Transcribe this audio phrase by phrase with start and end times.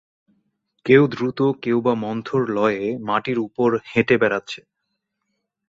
[0.85, 4.59] কেউ দ্রুত কেউবা মন্থর লয়ে মাটির উপর হেঁটে বেড়াচ্ছে।